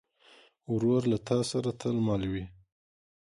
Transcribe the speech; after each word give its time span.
ورور 0.73 1.01
له 1.11 1.17
تا 1.27 1.37
سره 1.51 1.69
تل 1.81 1.95
مل 2.07 2.23
وي. 2.31 2.45